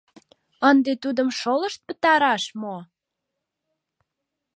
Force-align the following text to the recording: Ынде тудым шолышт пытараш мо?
Ынде 0.69 0.93
тудым 1.03 1.29
шолышт 1.39 1.79
пытараш 1.87 2.43
мо? 2.61 2.75